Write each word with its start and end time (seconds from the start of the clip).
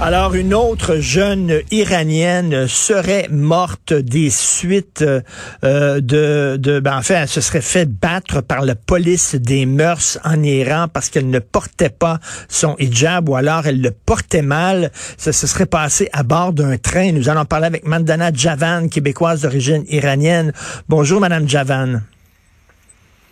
Alors, 0.00 0.34
une 0.34 0.54
autre 0.54 0.96
jeune 0.96 1.60
iranienne 1.70 2.66
serait 2.66 3.28
morte 3.30 3.92
des 3.94 4.28
suites 4.28 5.02
euh, 5.02 6.00
de, 6.00 6.56
de, 6.56 6.80
ben, 6.80 6.98
enfin, 6.98 7.14
elle 7.22 7.28
se 7.28 7.40
serait 7.40 7.60
fait 7.60 7.86
battre 7.88 8.40
par 8.40 8.62
la 8.62 8.74
police 8.74 9.36
des 9.36 9.66
mœurs 9.66 10.18
en 10.24 10.42
Iran 10.42 10.88
parce 10.92 11.10
qu'elle 11.10 11.30
ne 11.30 11.38
portait 11.38 11.90
pas 11.90 12.18
son 12.48 12.74
hijab 12.80 13.28
ou 13.28 13.36
alors 13.36 13.66
elle 13.66 13.80
le 13.80 13.92
portait 13.92 14.42
mal. 14.42 14.90
Ça 15.16 15.32
se 15.32 15.46
serait 15.46 15.66
passé 15.66 16.10
à 16.12 16.24
bord 16.24 16.52
d'un 16.52 16.76
train. 16.76 17.12
Nous 17.12 17.28
allons 17.28 17.44
parler 17.44 17.66
avec 17.66 17.86
Mandana 17.86 18.32
Javan, 18.34 18.88
québécoise 18.88 19.42
d'origine 19.42 19.84
iranienne. 19.88 20.52
Bonjour, 20.88 21.20
Madame 21.20 21.48
Javan. 21.48 22.00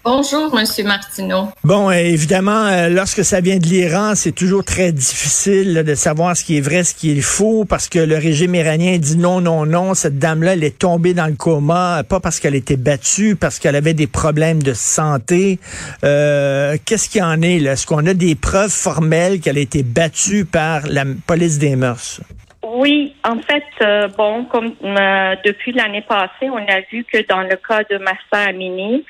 Bonjour, 0.05 0.53
Monsieur 0.53 0.83
Martineau. 0.83 1.51
Bon, 1.63 1.89
euh, 1.89 1.93
évidemment, 1.93 2.67
euh, 2.67 2.89
lorsque 2.89 3.25
ça 3.25 3.41
vient 3.41 3.59
de 3.59 3.67
l'Iran, 3.67 4.15
c'est 4.17 4.33
toujours 4.33 4.65
très 4.65 4.91
difficile 4.91 5.85
de 5.87 5.95
savoir 5.95 6.37
ce 6.37 6.43
qui 6.43 6.57
est 6.57 6.61
vrai, 6.61 6.83
ce 6.83 6.93
qui 6.93 7.17
est 7.17 7.21
faux, 7.21 7.65
parce 7.65 7.89
que 7.89 8.01
le 8.01 8.17
régime 8.17 8.57
iranien 8.57 8.99
dit 8.99 9.17
non, 9.17 9.41
non, 9.41 9.65
non. 9.65 9.95
Cette 9.95 10.19
dame-là, 10.19 10.55
elle 10.55 10.65
est 10.65 10.77
tombée 10.77 11.15
dans 11.15 11.27
le 11.27 11.35
coma, 11.35 12.03
pas 12.03 12.19
parce 12.19 12.41
qu'elle 12.41 12.57
était 12.57 12.77
battue, 12.77 13.37
parce 13.37 13.61
qu'elle 13.61 13.77
avait 13.77 13.95
des 13.95 14.09
problèmes 14.09 14.61
de 14.61 14.75
santé. 14.75 15.61
Euh, 16.03 16.77
Qu'est-ce 16.85 17.09
qu'il 17.09 17.23
en 17.23 17.41
est 17.41 17.61
là? 17.61 17.73
Est-ce 17.73 17.87
qu'on 17.87 18.05
a 18.05 18.15
des 18.15 18.35
preuves 18.35 18.73
formelles 18.73 19.39
qu'elle 19.39 19.57
a 19.57 19.61
été 19.61 19.85
battue 19.85 20.45
par 20.45 20.85
la 20.89 21.05
police 21.29 21.59
des 21.59 21.77
mœurs? 21.77 22.21
Oui, 22.83 23.15
en 23.23 23.39
fait, 23.39 23.65
euh, 23.81 24.09
bon, 24.09 24.45
comme 24.47 24.75
euh, 24.83 25.37
depuis 25.45 25.71
l'année 25.71 26.03
passée, 26.03 26.51
on 26.51 26.57
a 26.57 26.81
vu 26.91 27.05
que 27.05 27.25
dans 27.29 27.43
le 27.43 27.55
cas 27.55 27.85
de 27.89 27.97
Massa 27.99 28.49
Amini, 28.49 29.05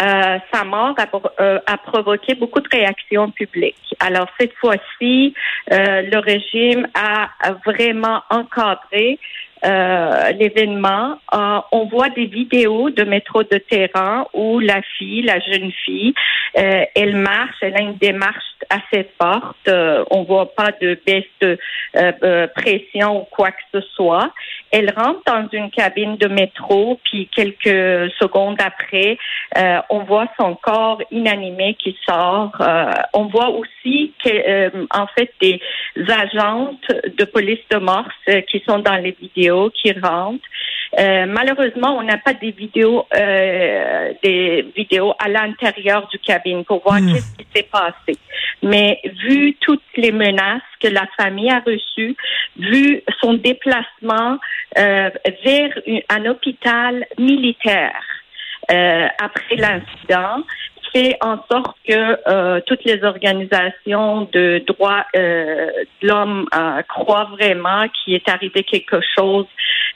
euh, 0.00 0.38
sa 0.50 0.64
mort 0.64 0.94
a, 0.96 1.06
a, 1.66 1.76
provoqué 1.76 2.34
beaucoup 2.36 2.60
de 2.60 2.68
réactions 2.72 3.30
publiques. 3.30 3.94
Alors 4.00 4.28
cette 4.40 4.54
fois-ci, 4.54 5.34
le 5.70 6.18
régime 6.18 6.86
a 6.94 7.28
vraiment 7.66 8.22
encadré 8.30 9.18
euh, 9.64 10.30
l'événement, 10.32 11.18
euh, 11.34 11.60
on 11.72 11.86
voit 11.86 12.10
des 12.10 12.26
vidéos 12.26 12.90
de 12.90 13.04
métro 13.04 13.42
de 13.42 13.58
terrain 13.58 14.26
où 14.34 14.60
la 14.60 14.80
fille, 14.96 15.22
la 15.22 15.40
jeune 15.40 15.72
fille, 15.84 16.14
euh, 16.56 16.84
elle 16.94 17.16
marche, 17.16 17.56
elle 17.62 17.76
a 17.76 17.80
une 17.80 17.96
démarche 17.96 18.44
assez 18.70 19.08
forte. 19.20 19.70
on 20.10 20.24
voit 20.24 20.54
pas 20.54 20.72
de 20.80 20.98
baisse 21.06 21.24
de 21.40 22.46
pression 22.54 23.22
ou 23.22 23.24
quoi 23.24 23.50
que 23.50 23.62
ce 23.72 23.80
soit. 23.94 24.32
Elle 24.70 24.92
rentre 24.96 25.20
dans 25.26 25.48
une 25.52 25.70
cabine 25.70 26.16
de 26.16 26.28
métro, 26.28 27.00
puis 27.04 27.28
quelques 27.34 28.12
secondes 28.18 28.58
après, 28.60 29.18
on 29.90 30.00
voit 30.00 30.26
son 30.38 30.54
corps 30.54 31.00
inanimé 31.10 31.76
qui 31.78 31.96
sort. 32.06 32.52
on 33.14 33.26
voit 33.26 33.50
aussi 33.50 34.12
que, 34.22 34.86
en 34.90 35.06
fait, 35.08 35.32
des 35.40 35.60
agentes 35.96 36.86
de 37.18 37.24
police 37.24 37.66
de 37.70 37.78
Morse 37.78 38.14
qui 38.48 38.62
sont 38.68 38.78
dans 38.78 38.96
les 38.96 39.16
vidéos 39.20 39.70
qui 39.70 39.92
rentrent. 39.92 40.44
Euh, 40.98 41.26
malheureusement, 41.26 41.96
on 41.96 42.02
n'a 42.02 42.18
pas 42.18 42.34
des 42.34 42.50
vidéos, 42.50 43.06
euh, 43.14 44.12
des 44.22 44.72
vidéos 44.76 45.14
à 45.18 45.28
l'intérieur 45.28 46.08
du 46.08 46.18
cabine 46.18 46.64
pour 46.64 46.82
voir 46.82 47.00
hmm. 47.00 47.12
qu'est-ce 47.12 47.36
qui 47.36 47.46
s'est 47.54 47.68
passé. 47.70 48.18
Mais 48.62 49.00
vu 49.24 49.54
toutes 49.60 49.82
les 49.96 50.10
menaces 50.10 50.62
que 50.80 50.88
la 50.88 51.06
famille 51.16 51.50
a 51.50 51.60
reçues, 51.60 52.16
vu 52.56 53.02
son 53.20 53.34
déplacement 53.34 54.38
euh, 54.76 55.10
vers 55.44 55.70
un 56.08 56.26
hôpital 56.26 57.06
militaire 57.18 58.02
après 58.70 59.56
l'incident, 59.56 60.44
fait 60.92 61.16
en 61.20 61.38
sorte 61.50 61.76
que 61.86 62.18
euh, 62.28 62.60
toutes 62.66 62.84
les 62.84 63.02
organisations 63.04 64.28
de 64.32 64.62
droits 64.66 65.04
euh, 65.16 65.70
de 66.02 66.08
l'homme 66.08 66.46
euh, 66.54 66.82
croient 66.82 67.28
vraiment 67.32 67.86
qu'il 67.88 68.14
est 68.14 68.28
arrivé 68.28 68.62
quelque 68.62 69.00
chose, 69.16 69.46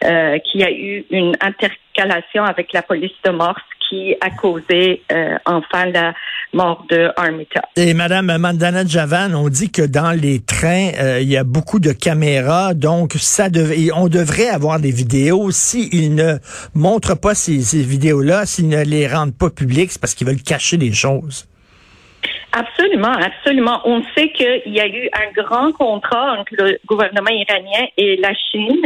euh, 0.05 0.39
qu'il 0.39 0.61
y 0.61 0.65
a 0.65 0.71
eu 0.71 1.05
une 1.11 1.37
intercalation 1.41 2.45
avec 2.45 2.73
la 2.73 2.83
police 2.83 3.13
de 3.25 3.31
Morse 3.31 3.63
qui 3.89 4.17
a 4.21 4.31
causé 4.31 5.03
euh, 5.13 5.37
enfin 5.45 5.87
la 5.87 6.15
mort 6.53 6.85
de 6.91 7.11
Armita. 7.17 7.63
Et 7.77 7.95
Madame 7.95 8.37
Mandana 8.39 8.85
Javan, 8.87 9.35
on 9.35 9.49
dit 9.49 9.71
que 9.71 9.83
dans 9.83 10.13
les 10.13 10.41
trains, 10.41 10.91
euh, 11.01 11.21
il 11.21 11.29
y 11.29 11.37
a 11.37 11.45
beaucoup 11.45 11.79
de 11.79 11.93
caméras, 11.93 12.75
donc 12.75 13.15
ça 13.15 13.49
on 13.95 14.09
devrait 14.09 14.49
avoir 14.49 14.81
des 14.81 14.91
vidéos. 14.91 15.51
S'ils 15.51 16.15
ne 16.15 16.35
montrent 16.75 17.19
pas 17.19 17.35
ces, 17.35 17.61
ces 17.63 17.83
vidéos-là, 17.83 18.47
s'ils 18.47 18.69
ne 18.69 18.83
les 18.83 19.07
rendent 19.07 19.37
pas 19.37 19.51
publiques, 19.51 19.93
c'est 19.93 20.01
parce 20.01 20.15
qu'ils 20.15 20.27
veulent 20.27 20.43
cacher 20.43 20.77
des 20.77 20.93
choses. 20.93 21.47
Absolument, 22.53 23.13
absolument. 23.13 23.81
On 23.87 24.03
sait 24.15 24.29
qu'il 24.31 24.75
y 24.75 24.81
a 24.81 24.87
eu 24.87 25.09
un 25.15 25.33
grand 25.43 25.73
contrat 25.73 26.35
entre 26.39 26.53
le 26.59 26.79
gouvernement 26.87 27.31
iranien 27.31 27.87
et 27.97 28.17
la 28.19 28.35
Chine 28.35 28.83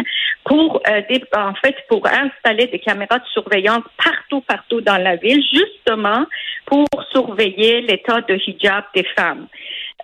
pour, 0.46 0.80
euh, 0.88 1.00
en 1.36 1.54
fait, 1.54 1.74
pour 1.88 2.06
installer 2.06 2.68
des 2.68 2.78
caméras 2.78 3.18
de 3.18 3.26
surveillance 3.32 3.82
partout, 4.02 4.40
partout 4.42 4.80
dans 4.80 4.96
la 4.96 5.16
ville, 5.16 5.42
justement 5.52 6.24
pour 6.66 6.86
surveiller 7.12 7.82
l'état 7.82 8.20
de 8.22 8.38
hijab 8.46 8.84
des 8.94 9.06
femmes. 9.16 9.46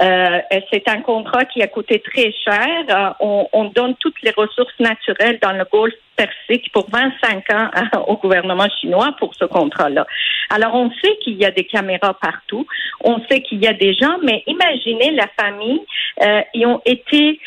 Euh, 0.01 0.41
c'est 0.73 0.89
un 0.89 1.03
contrat 1.03 1.45
qui 1.45 1.63
a 1.63 1.67
coûté 1.67 2.01
très 2.01 2.33
cher. 2.33 2.67
Euh, 2.89 3.11
on, 3.21 3.47
on, 3.53 3.65
donne 3.65 3.95
toutes 4.01 4.21
les 4.23 4.31
ressources 4.31 4.79
naturelles 4.81 5.39
dans 5.43 5.53
le 5.53 5.65
Golfe 5.71 5.95
Persique 6.17 6.73
pour 6.73 6.89
25 6.91 7.53
ans 7.53 7.71
euh, 7.77 7.99
au 8.07 8.17
gouvernement 8.17 8.69
chinois 8.81 9.15
pour 9.19 9.35
ce 9.35 9.45
contrat-là. 9.45 10.07
Alors, 10.49 10.75
on 10.75 10.91
sait 11.03 11.19
qu'il 11.23 11.35
y 11.35 11.45
a 11.45 11.51
des 11.51 11.65
caméras 11.65 12.15
partout. 12.15 12.67
On 13.05 13.21
sait 13.31 13.43
qu'il 13.43 13.63
y 13.63 13.67
a 13.67 13.75
des 13.75 13.93
gens, 13.93 14.17
mais 14.23 14.43
imaginez 14.47 15.11
la 15.11 15.29
famille, 15.39 15.83
euh, 16.23 16.41
ils 16.55 16.67
ont 16.67 16.81
été 16.87 17.41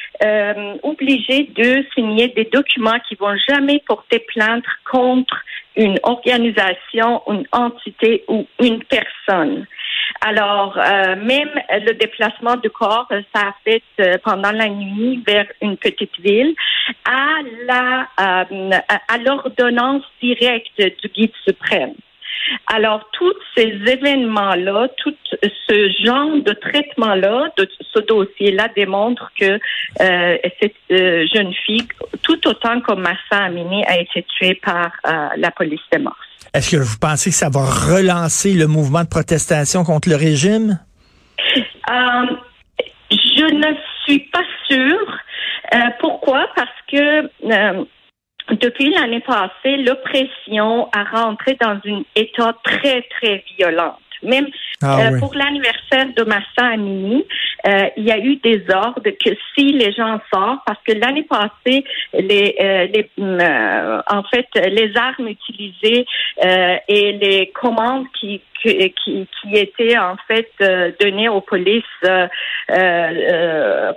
obligés 0.83 1.49
de 1.55 1.83
signer 1.93 2.29
des 2.29 2.45
documents 2.45 2.99
qui 3.07 3.15
vont 3.15 3.35
jamais 3.49 3.81
porter 3.85 4.19
plainte 4.19 4.63
contre 4.89 5.35
une 5.75 5.99
organisation, 6.03 7.21
une 7.27 7.45
entité 7.51 8.23
ou 8.27 8.45
une 8.59 8.83
personne. 8.83 9.65
Alors, 10.21 10.77
euh, 10.77 11.15
même 11.15 11.51
le 11.69 11.93
déplacement 11.93 12.55
du 12.57 12.69
corps, 12.69 13.07
ça 13.33 13.41
a 13.49 13.55
fait 13.63 13.83
euh, 13.99 14.17
pendant 14.23 14.51
la 14.51 14.69
nuit 14.69 15.23
vers 15.25 15.45
une 15.61 15.77
petite 15.77 16.17
ville 16.19 16.55
à 17.05 17.41
la 17.65 18.07
euh, 18.19 18.71
à 19.07 19.17
l'ordonnance 19.19 20.03
directe 20.21 20.77
du 20.77 21.09
guide 21.09 21.33
suprême. 21.47 21.93
Alors, 22.67 23.09
tous 23.13 23.33
ces 23.55 23.69
événements-là, 23.87 24.87
tout 24.97 25.15
ce 25.41 25.91
genre 26.03 26.37
de 26.43 26.53
traitement-là, 26.53 27.51
de 27.57 27.67
ce 27.81 27.99
dossier-là 27.99 28.67
démontre 28.75 29.31
que 29.39 29.59
cette 29.97 30.75
jeune 30.89 31.53
fille, 31.65 31.87
tout 32.21 32.47
autant 32.47 32.81
que 32.81 32.93
Massa 32.93 33.45
Amini, 33.45 33.83
a 33.85 33.99
été 33.99 34.23
tuée 34.37 34.55
par 34.55 34.91
la 35.37 35.49
police 35.49 35.81
de 35.91 35.97
Morse. 35.97 36.34
Est-ce 36.55 36.71
que 36.71 36.81
vous 36.81 36.97
pensez 36.97 37.31
que 37.31 37.35
ça 37.35 37.49
va 37.49 37.65
relancer 37.65 38.53
le 38.53 38.65
mouvement 38.67 39.03
de 39.03 39.09
protestation 39.09 39.83
contre 39.83 40.07
le 40.07 40.15
régime? 40.15 40.79
Euh, 41.89 42.25
je 43.11 43.53
ne 43.53 43.75
suis 44.05 44.19
pas 44.31 44.43
sûre. 44.69 45.19
Euh, 45.73 45.77
pourquoi? 45.99 46.47
Parce 46.55 46.69
que 46.89 47.25
euh, 47.25 47.83
depuis 48.51 48.89
l'année 48.93 49.19
passée, 49.19 49.75
l'oppression 49.83 50.87
a 50.93 51.03
rentré 51.03 51.57
dans 51.59 51.77
un 51.85 52.03
état 52.15 52.55
très, 52.63 53.01
très 53.19 53.43
violent. 53.57 53.97
Même 54.25 54.47
ah 54.81 54.99
euh, 54.99 55.19
pour 55.19 55.33
l'anniversaire 55.33 56.07
de 56.15 56.23
Massa 56.23 56.73
Amini, 56.73 57.25
euh, 57.67 57.89
il 57.97 58.03
y 58.03 58.11
a 58.11 58.19
eu 58.19 58.35
des 58.37 58.63
ordres 58.73 59.01
que 59.03 59.29
si 59.55 59.71
les 59.71 59.91
gens 59.93 60.19
sortent, 60.33 60.61
parce 60.65 60.79
que 60.85 60.93
l'année 60.93 61.23
passée, 61.23 61.83
les, 62.13 62.55
euh, 62.59 62.87
les 62.87 63.09
en 64.07 64.23
fait, 64.23 64.47
les 64.69 64.91
armes 64.97 65.27
utilisées 65.27 66.05
et 66.87 67.11
les 67.13 67.51
commandes 67.53 68.05
qui 68.19 68.41
qui, 68.61 69.27
qui 69.41 69.55
étaient 69.55 69.97
en 69.97 70.15
fait 70.27 70.49
données 70.99 71.29
aux 71.29 71.41
polices 71.41 71.83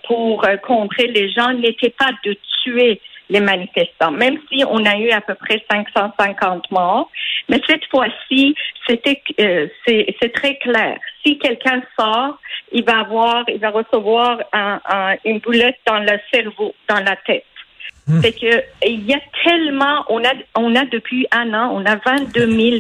pour 0.06 0.46
contrer 0.62 1.06
les 1.06 1.30
gens 1.30 1.52
n'étaient 1.54 1.94
pas 1.98 2.10
de 2.24 2.36
tuer 2.62 3.00
les 3.30 3.40
manifestants, 3.40 4.10
même 4.10 4.38
si 4.50 4.64
on 4.68 4.84
a 4.84 4.96
eu 4.96 5.10
à 5.10 5.20
peu 5.20 5.34
près 5.34 5.62
550 5.70 6.70
morts. 6.70 7.10
Mais 7.48 7.60
cette 7.66 7.84
fois-ci, 7.86 8.54
c'était 8.86 9.22
euh, 9.40 9.66
c'est 9.86 10.32
très 10.34 10.56
clair. 10.58 10.98
Si 11.24 11.38
quelqu'un 11.38 11.82
sort, 11.98 12.38
il 12.72 12.84
va 12.84 13.00
avoir, 13.00 13.44
il 13.48 13.58
va 13.58 13.70
recevoir 13.70 14.40
un, 14.52 14.80
une 15.24 15.38
boulette 15.38 15.78
dans 15.86 16.00
le 16.00 16.18
cerveau, 16.32 16.74
dans 16.88 17.00
la 17.00 17.16
tête. 17.16 17.44
Hmm. 18.06 18.20
C'est 18.22 18.32
que 18.32 18.62
il 18.86 19.04
y 19.04 19.14
a 19.14 19.20
tellement, 19.44 20.04
on 20.08 20.24
a, 20.24 20.32
on 20.54 20.74
a 20.74 20.84
depuis 20.86 21.26
un 21.30 21.52
an, 21.52 21.70
on 21.74 21.84
a 21.84 21.96
22 21.96 22.50
000 22.50 22.76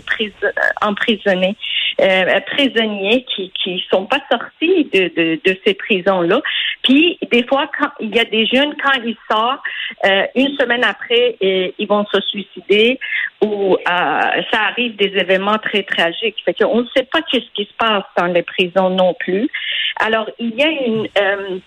emprisonnés. 0.80 1.56
Euh, 2.00 2.40
prisonniers 2.46 3.24
qui 3.34 3.50
qui 3.62 3.84
sont 3.90 4.06
pas 4.06 4.20
sortis 4.30 4.84
de, 4.92 5.10
de, 5.16 5.40
de 5.44 5.58
ces 5.64 5.74
prisons-là. 5.74 6.40
Puis 6.82 7.18
des 7.30 7.44
fois, 7.46 7.68
quand 7.78 7.90
il 8.00 8.14
y 8.14 8.18
a 8.18 8.24
des 8.24 8.46
jeunes, 8.46 8.74
quand 8.82 9.00
ils 9.04 9.16
sortent, 9.30 9.60
euh, 10.04 10.26
une 10.34 10.56
semaine 10.56 10.84
après, 10.84 11.36
ils 11.40 11.86
vont 11.88 12.06
se 12.12 12.20
suicider 12.20 12.98
ou 13.42 13.76
ça 13.86 14.60
arrive 14.70 14.96
des 14.96 15.12
événements 15.16 15.58
très 15.58 15.82
tragiques. 15.82 16.36
Fait 16.44 16.54
qu'on 16.54 16.82
ne 16.82 16.86
sait 16.96 17.04
pas 17.04 17.20
ce 17.30 17.38
qui 17.38 17.64
se 17.64 17.74
passe 17.78 18.04
dans 18.16 18.26
les 18.26 18.42
prisons 18.42 18.90
non 18.90 19.14
plus. 19.18 19.48
Alors, 19.96 20.28
il 20.38 20.54
y 20.54 20.62
a 20.62 20.68
une 20.68 21.08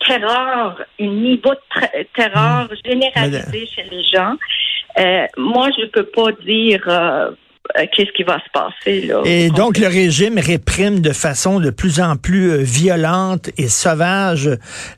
terreur, 0.05 0.81
un 0.99 1.05
niveau 1.05 1.53
de 1.53 2.03
terreur 2.13 2.69
mmh. 2.71 2.89
généralisé 2.89 3.67
chez 3.67 3.83
les 3.91 4.03
gens. 4.03 4.35
Euh, 4.99 5.25
moi, 5.37 5.69
je 5.77 5.85
peux 5.85 6.05
pas 6.05 6.31
dire 6.43 6.83
euh, 6.87 6.91
euh, 6.91 7.31
qu'est-ce 7.75 8.11
qui 8.11 8.23
va 8.23 8.37
se 8.39 8.49
passer 8.51 9.07
là? 9.07 9.21
Et 9.25 9.49
donc 9.49 9.77
le 9.77 9.87
régime 9.87 10.37
réprime 10.37 10.99
de 10.99 11.11
façon 11.11 11.59
de 11.59 11.69
plus 11.69 11.99
en 11.99 12.15
plus 12.15 12.61
violente 12.63 13.49
et 13.57 13.67
sauvage 13.67 14.49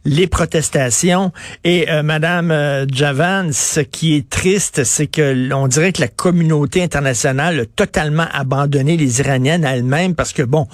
les 0.05 0.27
protestations. 0.27 1.31
Et 1.63 1.87
Madame 2.03 2.85
Javan, 2.91 3.51
ce 3.51 3.79
qui 3.79 4.15
est 4.15 4.29
triste, 4.29 4.83
c'est 4.83 5.07
que 5.07 5.53
on 5.53 5.67
dirait 5.67 5.91
que 5.91 6.01
la 6.01 6.07
communauté 6.07 6.83
internationale 6.83 7.59
a 7.59 7.65
totalement 7.65 8.27
abandonné 8.33 8.97
les 8.97 9.19
Iraniennes 9.19 9.63
elles-mêmes 9.63 10.15
parce 10.15 10.33
que 10.33 10.43
bon, 10.43 10.67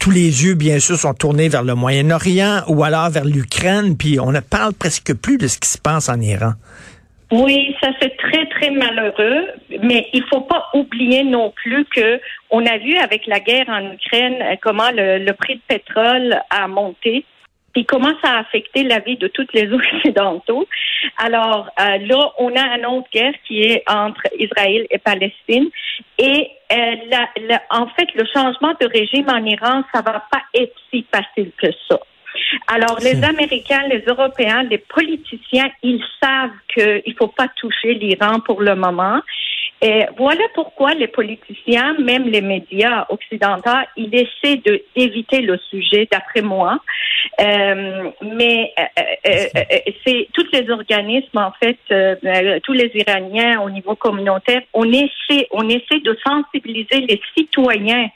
tous 0.00 0.10
les 0.10 0.44
yeux 0.44 0.54
bien 0.54 0.78
sûr 0.78 0.96
sont 0.96 1.14
tournés 1.14 1.48
vers 1.48 1.62
le 1.62 1.74
Moyen-Orient 1.74 2.62
ou 2.68 2.84
alors 2.84 3.10
vers 3.10 3.24
l'Ukraine, 3.24 3.96
puis 3.96 4.18
on 4.20 4.32
ne 4.32 4.40
parle 4.40 4.72
presque 4.72 5.14
plus 5.14 5.38
de 5.38 5.46
ce 5.46 5.58
qui 5.58 5.68
se 5.68 5.78
passe 5.78 6.08
en 6.08 6.20
Iran. 6.20 6.52
Oui, 7.32 7.74
ça 7.80 7.88
c'est 8.00 8.16
très 8.16 8.45
très 8.56 8.70
malheureux, 8.70 9.48
mais 9.82 10.08
il 10.12 10.24
faut 10.24 10.42
pas 10.42 10.68
oublier 10.74 11.24
non 11.24 11.50
plus 11.50 11.84
que 11.86 12.20
on 12.50 12.64
a 12.64 12.78
vu 12.78 12.96
avec 12.96 13.26
la 13.26 13.40
guerre 13.40 13.68
en 13.68 13.92
Ukraine 13.92 14.38
euh, 14.42 14.56
comment 14.62 14.90
le, 14.92 15.32
prix 15.32 15.56
de 15.56 15.62
pétrole 15.68 16.40
a 16.50 16.66
monté 16.68 17.24
et 17.74 17.84
comment 17.84 18.12
ça 18.24 18.30
a 18.30 18.40
affecté 18.40 18.84
la 18.84 19.00
vie 19.00 19.18
de 19.18 19.28
tous 19.28 19.46
les 19.52 19.70
Occidentaux. 19.72 20.66
Alors 21.18 21.68
euh, 21.78 21.98
là, 21.98 22.32
on 22.38 22.54
a 22.56 22.76
une 22.78 22.86
autre 22.86 23.08
guerre 23.12 23.34
qui 23.46 23.62
est 23.62 23.82
entre 23.86 24.22
Israël 24.38 24.86
et 24.90 24.98
Palestine. 24.98 25.68
Et 26.18 26.48
euh, 26.72 27.56
en 27.70 27.86
fait, 27.88 28.08
le 28.14 28.24
changement 28.32 28.74
de 28.80 28.86
régime 28.86 29.28
en 29.28 29.44
Iran, 29.44 29.82
ça 29.94 30.00
va 30.00 30.24
pas 30.30 30.42
être 30.54 30.74
si 30.90 31.04
facile 31.12 31.52
que 31.58 31.68
ça. 31.88 31.98
Alors, 32.68 32.98
les 33.00 33.22
Américains, 33.24 33.82
les 33.88 34.02
Européens, 34.06 34.62
les 34.64 34.78
politiciens, 34.78 35.70
ils 35.82 36.02
savent 36.22 36.50
qu'il 36.72 37.02
ne 37.06 37.14
faut 37.18 37.28
pas 37.28 37.48
toucher 37.56 37.94
l'Iran 37.94 38.40
pour 38.40 38.62
le 38.62 38.74
moment. 38.74 39.20
Et 39.82 40.04
voilà 40.16 40.42
pourquoi 40.54 40.94
les 40.94 41.06
politiciens, 41.06 41.94
même 41.98 42.24
les 42.24 42.40
médias 42.40 43.04
occidentaux, 43.10 43.70
ils 43.96 44.14
essaient 44.14 44.62
d'éviter 44.96 45.42
le 45.42 45.58
sujet, 45.70 46.08
d'après 46.10 46.40
moi. 46.40 46.80
Euh, 47.40 48.10
mais 48.22 48.72
euh, 48.78 49.02
euh, 49.28 49.78
c'est 50.06 50.28
tous 50.32 50.46
les 50.52 50.70
organismes, 50.70 51.38
en 51.38 51.52
fait, 51.62 51.78
tous 52.62 52.72
les 52.72 52.90
Iraniens 52.94 53.60
au 53.60 53.68
niveau 53.68 53.94
communautaire, 53.94 54.62
on 54.72 54.90
essaie, 54.90 55.46
on 55.50 55.68
essaie 55.68 56.00
de 56.02 56.16
sensibiliser 56.24 57.00
les 57.00 57.20
citoyens 57.36 58.08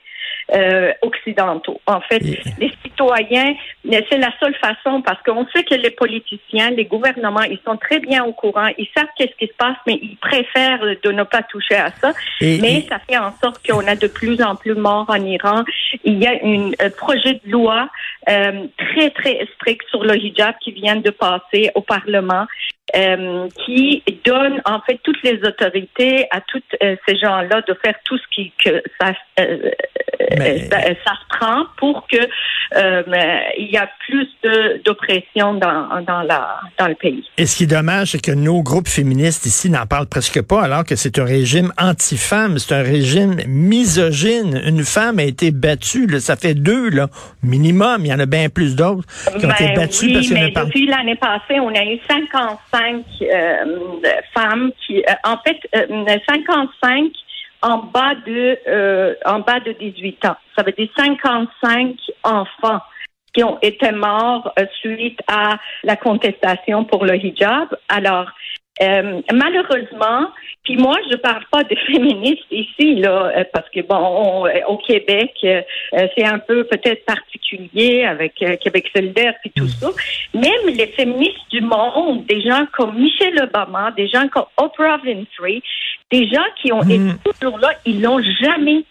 euh, 0.53 0.93
occidentaux. 1.03 1.81
En 1.87 2.01
fait, 2.01 2.21
les 2.59 2.73
citoyens, 2.83 3.55
c'est 3.85 4.19
la 4.19 4.33
seule 4.41 4.55
façon 4.57 5.03
parce 5.03 5.23
qu'on 5.23 5.47
sait 5.55 5.63
que 5.63 5.75
les 5.75 5.91
politiciens, 5.91 6.71
les 6.71 6.85
gouvernements, 6.85 7.43
ils 7.43 7.61
sont 7.65 7.77
très 7.77 7.99
bien 7.99 8.25
au 8.25 8.33
courant, 8.33 8.69
ils 8.79 8.89
savent 8.97 9.09
qu'est-ce 9.17 9.37
qui 9.37 9.47
se 9.47 9.57
passe, 9.57 9.77
mais 9.87 9.99
ils 10.03 10.17
préfèrent 10.17 10.85
de 11.03 11.13
ne 11.13 11.23
pas 11.23 11.43
toucher 11.43 11.77
à 11.77 11.91
ça. 12.01 12.13
mais 12.41 12.85
ça 12.89 12.99
fait 12.99 13.19
en 13.19 13.33
sorte 13.43 13.67
qu'on 13.67 13.87
a 13.87 13.97
de 13.97 14.07
plus 14.07 14.43
en 14.43 14.57
plus 14.57 14.75
morts 14.75 15.07
en 15.09 15.25
Iran. 15.25 15.65
Il 16.05 16.23
y 16.23 16.27
a 16.27 16.33
un 16.43 16.71
euh, 16.83 16.91
projet 16.97 17.41
de 17.45 17.51
loi 17.51 17.89
euh, 18.29 18.67
très 18.77 19.11
très 19.11 19.47
strict 19.55 19.83
sur 19.91 20.05
le 20.05 20.17
hijab 20.17 20.55
qui 20.63 20.73
vient 20.73 20.97
de 20.97 21.11
passer 21.11 21.71
au 21.75 21.83
Parlement. 21.83 22.47
Euh, 22.97 23.49
qui 23.65 24.03
donne 24.25 24.61
en 24.65 24.81
fait 24.81 24.99
toutes 25.05 25.23
les 25.23 25.41
autorités 25.45 26.27
à 26.33 26.41
tous 26.41 26.63
euh, 26.83 26.97
ces 27.07 27.17
gens-là 27.19 27.63
de 27.69 27.75
faire 27.85 27.95
tout 28.05 28.19
ce 28.19 28.25
qui 28.35 28.53
que 28.65 28.83
ça, 29.01 29.13
euh, 29.39 29.71
ça, 30.37 30.81
ça, 30.81 31.13
se 31.15 31.39
prend 31.39 31.67
pour 31.77 32.09
que 32.09 32.17
il 33.59 33.71
y 33.71 33.77
a 33.77 33.89
plus 34.07 34.29
d'oppression 34.85 35.55
dans, 35.55 36.03
dans, 36.03 36.23
la, 36.23 36.61
dans 36.79 36.89
le 36.89 36.95
pays. 36.95 37.25
Et 37.37 37.47
ce 37.47 37.57
qui 37.57 37.65
est 37.65 37.67
dommage, 37.69 38.13
c'est 38.13 38.23
que 38.23 38.33
nos 38.33 38.63
groupes 38.63 38.89
féministes 38.89 39.47
ici 39.47 39.71
n'en 39.71 39.87
parlent 39.87 40.09
presque 40.09 40.43
pas, 40.43 40.63
alors 40.63 40.85
que 40.85 40.97
c'est 40.97 41.19
un 41.19 41.25
régime 41.25 41.73
anti-femme, 41.79 42.59
c'est 42.59 42.75
un 42.75 42.83
régime 42.83 43.37
misogyne. 43.47 44.61
Une 44.65 44.85
femme 44.85 45.19
a 45.19 45.25
été 45.25 45.51
battue, 45.51 45.80
là, 46.07 46.21
ça 46.21 46.37
fait 46.37 46.55
deux 46.55 46.91
là, 46.91 47.09
minimum. 47.43 48.05
Il 48.05 48.09
y 48.09 48.15
en 48.15 48.19
a 48.19 48.27
bien 48.27 48.49
plus 48.49 48.77
d'autres 48.77 49.07
qui 49.39 49.47
ont 49.47 49.51
été 49.51 49.67
ben 49.67 49.75
battues 49.75 50.07
oui, 50.07 50.13
parce 50.15 50.31
mais 50.31 50.51
depuis 50.51 50.87
l'année 50.87 51.17
passée, 51.17 51.61
on 51.61 51.75
a 51.75 51.85
eu 51.85 51.99
55 52.09 53.05
euh, 53.23 54.01
femmes 54.35 54.71
qui, 54.87 54.99
euh, 54.99 55.13
en 55.25 55.39
fait, 55.39 55.59
55 56.29 56.85
euh, 56.85 57.09
en 57.63 57.79
bas 57.79 58.15
de 58.27 59.17
en 59.27 59.41
bas 59.41 59.61
de 59.61 59.73
18 59.73 60.25
ans. 60.27 60.37
Ça 60.57 60.63
veut 60.63 60.73
dire 60.73 60.89
55 60.97 61.97
enfants 62.25 62.81
qui 63.33 63.45
ont 63.45 63.59
été 63.63 63.93
morts 63.93 64.53
suite 64.81 65.21
à 65.29 65.59
la 65.85 65.97
contestation 65.97 66.85
pour 66.85 67.05
le 67.05 67.15
hijab. 67.17 67.69
Alors, 67.89 68.31
euh, 68.83 69.21
malheureusement, 69.33 70.31
puis 70.65 70.77
moi, 70.77 70.97
je 71.11 71.17
parle 71.17 71.45
pas 71.51 71.65
de 71.65 71.75
féministes 71.87 72.47
ici, 72.51 72.97
là, 72.97 73.33
euh, 73.37 73.45
parce 73.53 73.69
que 73.71 73.81
bon, 73.81 74.47
euh, 74.47 74.51
au 74.69 74.79
Québec, 74.79 75.33
c'est 75.43 76.25
un 76.25 76.39
peu 76.39 76.65
peut-être 76.65 77.05
particulier 77.05 78.05
avec 78.05 78.35
Québec 78.35 78.91
solidaire 78.95 79.35
puis 79.41 79.53
tout 79.55 79.69
ça. 79.69 79.89
Même 80.35 80.75
les 80.75 80.87
féministes 80.89 81.51
du 81.51 81.61
monde, 81.61 82.25
des 82.27 82.41
gens 82.41 82.65
comme 82.73 82.97
Michelle 82.99 83.43
Obama, 83.43 83.93
des 83.97 84.09
gens 84.09 84.29
comme 84.29 84.47
Oprah 84.57 84.99
Winfrey, 85.05 85.63
des 86.11 86.29
gens 86.29 86.47
qui 86.63 86.73
ont 86.73 86.83
été 86.83 86.99
mm. 86.99 87.19
toujours 87.25 87.59
là, 87.59 87.73
ils 87.85 88.01
l'ont 88.01 88.21
jamais 88.41 88.85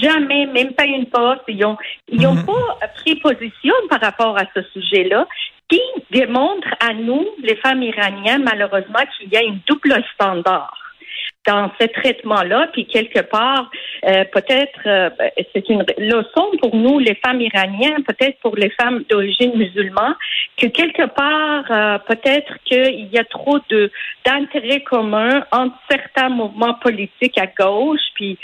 jamais, 0.00 0.46
même 0.46 0.72
pas 0.74 0.84
une 0.84 1.06
poste. 1.06 1.42
Ils 1.48 1.58
n'ont 1.58 1.76
ils 2.08 2.26
ont 2.26 2.34
mm. 2.34 2.46
pas 2.46 2.86
pris 2.94 3.16
position 3.16 3.74
par 3.90 4.00
rapport 4.00 4.38
à 4.38 4.44
ce 4.54 4.62
sujet-là 4.72 5.26
qui 5.72 5.80
démontre 6.10 6.68
à 6.80 6.92
nous, 6.92 7.26
les 7.42 7.56
femmes 7.56 7.82
iraniennes, 7.82 8.44
malheureusement, 8.44 9.00
qu'il 9.16 9.32
y 9.32 9.36
a 9.36 9.42
une 9.42 9.60
double 9.66 10.02
standard 10.14 10.81
dans 11.46 11.70
ce 11.80 11.86
traitement-là, 11.86 12.68
puis 12.72 12.86
quelque 12.86 13.20
part, 13.20 13.68
euh, 14.06 14.24
peut-être, 14.32 14.80
euh, 14.86 15.10
c'est 15.52 15.68
une 15.68 15.84
leçon 15.98 16.46
pour 16.60 16.74
nous, 16.74 17.00
les 17.00 17.16
femmes 17.16 17.40
iraniennes, 17.40 18.04
peut-être 18.04 18.38
pour 18.40 18.54
les 18.54 18.70
femmes 18.70 19.02
d'origine 19.10 19.56
musulmane, 19.56 20.14
que 20.56 20.66
quelque 20.66 21.06
part, 21.14 21.64
euh, 21.70 21.98
peut-être 22.06 22.52
qu'il 22.64 23.08
y 23.12 23.18
a 23.18 23.24
trop 23.24 23.58
de 23.70 23.90
d'intérêts 24.24 24.82
communs 24.82 25.44
entre 25.50 25.74
certains 25.90 26.28
mouvements 26.28 26.74
politiques 26.74 27.36
à 27.38 27.46
gauche, 27.46 28.00
puis 28.14 28.38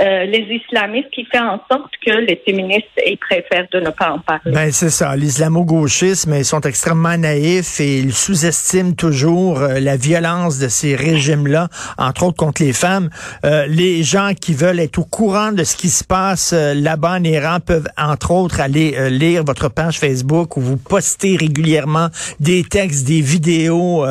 les 0.00 0.46
islamistes, 0.50 1.10
qui 1.10 1.24
fait 1.24 1.38
en 1.38 1.60
sorte 1.70 1.92
que 2.04 2.10
les 2.10 2.42
féministes 2.44 2.88
ils 3.06 3.16
préfèrent 3.16 3.68
de 3.70 3.78
ne 3.78 3.90
pas 3.90 4.10
en 4.10 4.18
parler. 4.18 4.50
Ben 4.52 4.72
c'est 4.72 4.90
ça, 4.90 5.14
l'islamo-gauchisme, 5.14 6.34
ils 6.34 6.44
sont 6.44 6.62
extrêmement 6.62 7.16
naïfs 7.16 7.78
et 7.78 7.98
ils 7.98 8.12
sous-estiment 8.12 8.94
toujours 8.94 9.60
la 9.60 9.96
violence 9.96 10.58
de 10.58 10.66
ces 10.66 10.96
régimes-là, 10.96 11.68
entre 11.96 12.24
autres 12.24 12.43
contre 12.44 12.62
les 12.62 12.74
femmes. 12.74 13.08
Euh, 13.44 13.66
les 13.66 14.02
gens 14.02 14.32
qui 14.38 14.52
veulent 14.52 14.80
être 14.80 14.98
au 14.98 15.04
courant 15.04 15.50
de 15.52 15.64
ce 15.64 15.76
qui 15.76 15.88
se 15.88 16.04
passe 16.04 16.52
euh, 16.52 16.74
là-bas 16.74 17.12
en 17.12 17.24
Iran 17.24 17.58
peuvent, 17.64 17.88
entre 17.96 18.32
autres, 18.32 18.60
aller 18.60 18.94
euh, 18.98 19.08
lire 19.08 19.44
votre 19.44 19.70
page 19.70 19.98
Facebook 19.98 20.58
où 20.58 20.60
vous 20.60 20.76
postez 20.76 21.36
régulièrement 21.36 22.08
des 22.40 22.62
textes, 22.62 23.06
des 23.06 23.22
vidéos, 23.22 24.04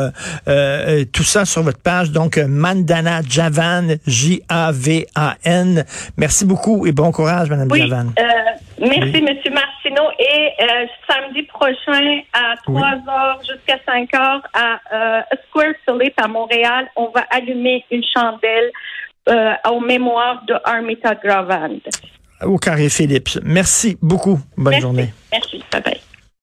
tout 1.11 1.23
ça 1.23 1.45
sur 1.45 1.61
votre 1.61 1.79
page. 1.79 2.11
Donc, 2.11 2.37
Mandana 2.37 3.21
Javan, 3.27 3.97
J-A-V-A-N. 4.07 5.85
Merci 6.17 6.45
beaucoup 6.45 6.87
et 6.87 6.91
bon 6.91 7.11
courage, 7.11 7.49
Madame 7.49 7.73
Javan. 7.75 8.13
Merci, 8.83 9.21
Monsieur 9.21 9.51
Martineau. 9.51 10.09
Et 10.19 10.49
samedi 11.07 11.43
prochain 11.43 12.21
à 12.33 12.55
3 12.63 12.81
h 12.81 13.37
jusqu'à 13.39 13.77
5 13.85 14.11
h 14.11 14.41
à 14.53 15.25
Square 15.47 15.73
Solid 15.87 16.13
à 16.17 16.27
Montréal, 16.27 16.87
on 16.95 17.09
va 17.09 17.25
allumer 17.29 17.83
une 17.91 18.03
chandelle 18.03 18.71
euh, 19.29 19.53
en 19.63 19.79
mémoire 19.79 20.43
de 20.45 20.53
Armita 20.65 21.15
Gravand. 21.15 21.79
Au 22.41 22.57
Carré 22.57 22.89
Philips. 22.89 23.39
Merci 23.41 23.97
beaucoup. 24.01 24.37
Bonne 24.57 24.81
journée. 24.81 25.13
Merci. 25.31 25.63
Bye 25.71 25.81
bye. 25.81 26.01